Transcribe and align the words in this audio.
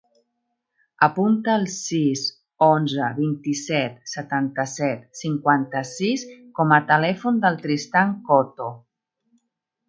Apunta 1.07 1.57
el 1.63 1.65
sis, 1.73 2.23
onze, 2.67 3.09
vint-i-set, 3.17 3.99
setanta-set, 4.13 5.05
cinquanta-sis 5.21 6.25
com 6.61 6.75
a 6.79 6.81
telèfon 6.95 7.39
del 7.45 7.61
Tristan 7.67 8.17
Coto. 8.33 8.73